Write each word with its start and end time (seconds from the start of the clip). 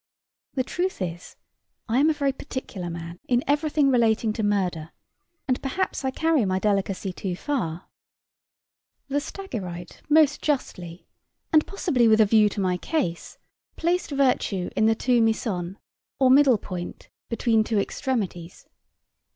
The 0.55 0.63
truth 0.63 0.99
is, 0.99 1.35
I 1.87 1.99
am 1.99 2.09
a 2.09 2.13
very 2.13 2.31
particular 2.31 2.89
man 2.89 3.19
in 3.27 3.43
everything 3.45 3.91
relating 3.91 4.33
to 4.33 4.41
murder; 4.41 4.93
and 5.47 5.61
perhaps 5.61 6.03
I 6.03 6.09
carry 6.09 6.43
my 6.43 6.57
delicacy 6.57 7.13
too 7.13 7.35
far. 7.35 7.87
The 9.09 9.19
Stagyrite 9.19 10.01
most 10.09 10.41
justly, 10.41 11.05
and 11.53 11.67
possibly 11.67 12.07
with 12.07 12.19
a 12.19 12.25
view 12.25 12.49
to 12.49 12.59
my 12.61 12.77
case, 12.77 13.37
placed 13.75 14.09
virtue 14.09 14.71
in 14.75 14.87
the 14.87 14.93
[Greek: 14.95 14.99
to 15.05 15.21
meson] 15.21 15.77
or 16.17 16.31
middle 16.31 16.57
point 16.57 17.11
between 17.29 17.63
two 17.63 17.77
extremes. 17.77 18.65